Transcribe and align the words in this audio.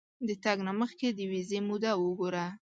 د 0.27 0.29
تګ 0.43 0.57
نه 0.67 0.73
مخکې 0.81 1.07
د 1.13 1.19
ویزې 1.31 1.59
موده 1.69 1.91
وګوره. 2.03 2.45